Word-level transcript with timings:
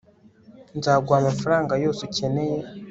nzaguha 0.77 1.17
amafaranga 1.21 1.73
yose 1.83 1.99
ukeneye 2.07 2.57